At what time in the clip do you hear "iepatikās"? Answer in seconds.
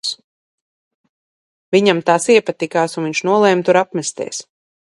2.37-2.99